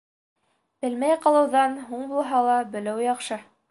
[0.85, 3.45] Белмәй ҡалыуҙан, һуң булһа ла, белеү яҡшы.